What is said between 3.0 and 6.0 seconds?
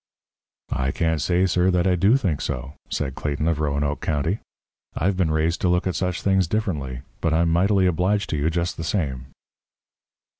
Clayton of Roanoke County. "I've been raised to look at